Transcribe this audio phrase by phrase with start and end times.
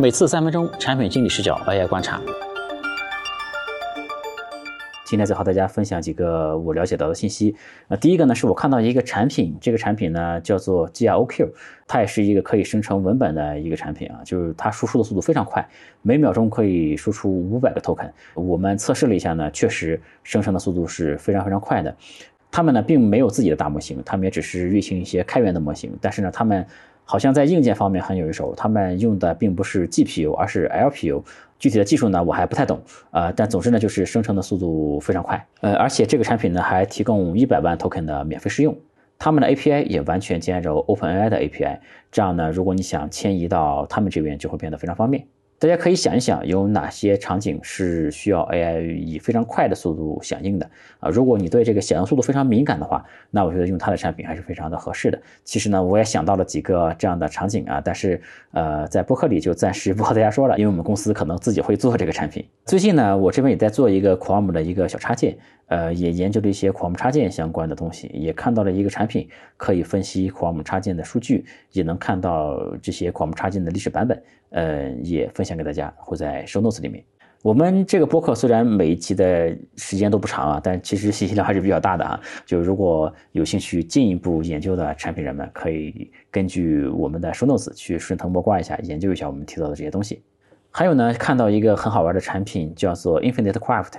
[0.00, 2.18] 每次三分钟，产品经理视角 AI 观察。
[5.04, 7.54] 今天再和大家分享几个我了解到的信息。
[7.88, 11.50] 呃，第一个呢，是我看到一个产品，这个产品呢叫做 GROQ，
[11.86, 15.68] 它也是一个可以生成文本的一个产品啊，就是它输出的速度非常快，
[16.00, 18.10] 每秒钟可以输出五百个 token。
[18.32, 21.94] 我们测试了一下呢，确实生成的速度是非常非常快的。
[22.50, 26.66] 他们呢并没有自己的大模型，他们也只是运行一些开源的模型，但是呢，他们
[27.10, 31.24] 好像在硬件方面很有一手，他们用的并不是 GPU，而是 LPU。
[31.58, 35.44] 具体的技术呢，我还不太懂呃，但总之呢，就是生成的速度非常快。
[35.60, 38.78] 呃，而且这个产品呢，还提供一百万 token 的免费试用，
[39.18, 41.80] 他们的 API 也完全兼着 OpenAI 的 API，
[42.12, 45.26] 这样呢，如果你想迁移到他们这边，就会变得非常方便。
[45.60, 50.64] 大家可以想一想，有哪些场景是需要 AI 以非常快的速度响应的
[51.00, 51.10] 啊？
[51.10, 55.20] 如果你对这个响应速度非常敏感的话，那我觉得用它的产品还是非常的合适的。
[55.44, 58.18] 其实呢，我也想到了几个这样的场景啊，但是
[58.52, 62.42] 呃，在播客里就暂时不和大家说了，因为我们公司可能自己会做这个产品。
[62.64, 74.22] 最近呢，我这边也在做一个 Chrome 的一个小插件，呃，也研究了一些 Chrome 插件相关的东西，也看到了一个产品可以分析 Chrome 插件的数据，也能看到这些 Chrome 插件的历史版本。
[74.52, 77.04] 呃，也分享给大家，会在 show notes 里面。
[77.42, 82.20] 我们这个播客虽然每一期的时间都不长啊，但其实信息量还是比较大的啊。
[82.44, 90.22] 就如果有兴趣进一步研究的产品人们，可以根据我们的 show notes 去顺藤摸瓜一下，研究一下我们提到的这些东西。
[90.70, 93.94] 还有呢，看到一个很好玩的产品，叫做 Infinite Craft。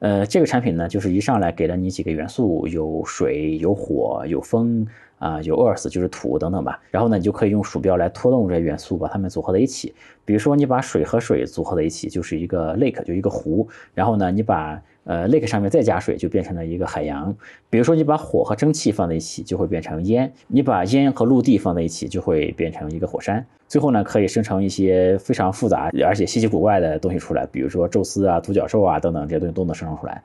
[0.00, 4.86] 呃，这个产品呢，就是一上来给了你几个元素，有水、有火、有风。
[5.22, 9.94] 啊，有 earth 就是土等等吧，然后呢，你就可以用鼠标来拖动这些元素，把它们组合在一起。
[10.24, 13.68] 比如说，你把水和水组合在一起，就是一个 lake，就一个湖。
[13.94, 17.32] 然后呢，你把呃 lake 上面再加水，就变成了一个海洋。
[17.70, 23.46] 比如说，你把火和蒸汽放在一起，就会变成烟；你把烟和陆地放在一起，就会变成一个火山。
[23.68, 30.20] 最后呢，可以生成一些非常复杂而且稀奇古怪的东西出来，比如说宙斯啊、独角兽啊等等这些东西都能生成出来。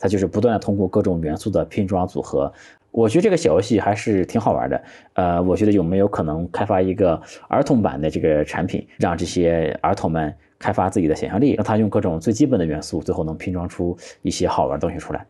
[0.00, 2.52] 它就是不断的通过各种元素的拼装组合。
[2.90, 4.82] 我觉得这个小游戏还是挺好玩的，
[5.12, 15.24] 呃，我觉得有没有可能开发一个儿童版的这个产品，让这些儿童们开发自己的想象力，让他用各种最基本的元素，最后能拼装出一些好玩的东西出来。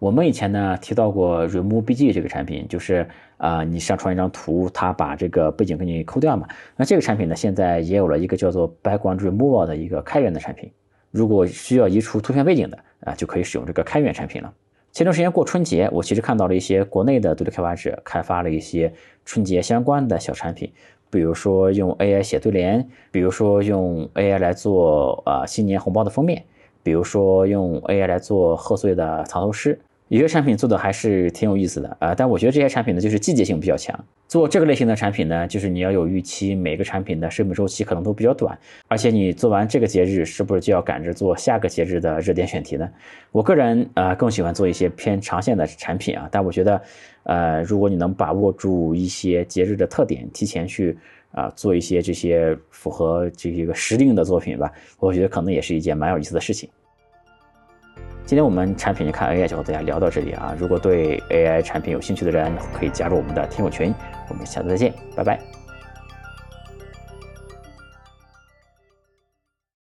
[0.00, 3.08] 我们以前呢提到过 RemoveBG 这个产品，就是
[3.38, 6.46] 啊，你上传一张图，它把这个背景给你抠掉嘛。
[6.76, 10.70] 那这个产品呢，现在也有了一个叫做 Background Removal 的一个开源的产品，
[11.10, 14.52] 如果需要移除图片背景的啊，就可以使用这个开源产品了。
[14.94, 18.94] 前段时间过春节，我其实看到了一些国内的独立开发者开发了一些
[19.24, 20.72] 春节相关的小产品，
[21.10, 26.44] 比如说用 AI 写对联，比如说用 AI 来做啊新年红包的封面，
[26.84, 29.76] 比如说用 AI 来做贺岁的藏头诗。
[30.08, 33.98] 有些产品做的还是挺有意思的啊，但我觉得这些产品呢，就是季节性比较强。
[34.28, 38.56] 做这个类型的产品呢，就是你要有预期，每个产品的生命周期可能都比较短，
[38.86, 42.88] 而且你做完这个节日，是不是就要赶着做下个节日的热点选题呢？
[43.32, 46.82] 我个人啊，更喜欢做一些偏长线的产品啊，但我觉得，
[47.22, 50.96] 呃，如果你能把握住一些节日的特点，提前去
[51.32, 56.68] 啊做一些这些符合这一个时令的作品吧，我觉得可能也是一件蛮有意思的事情。
[58.26, 60.54] 今天我们产品看 AI 就和大家聊到这里啊！
[60.58, 63.94] 如果对 AI 产品有兴趣的人，可以加入我们的听友群。
[64.30, 65.63] 我们下次再见，拜拜。